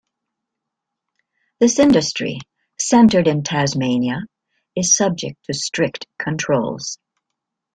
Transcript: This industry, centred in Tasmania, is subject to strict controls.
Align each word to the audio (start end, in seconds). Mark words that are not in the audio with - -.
This 1.59 1.77
industry, 1.77 2.39
centred 2.79 3.27
in 3.27 3.43
Tasmania, 3.43 4.21
is 4.75 4.95
subject 4.95 5.43
to 5.45 5.53
strict 5.53 6.07
controls. 6.17 6.97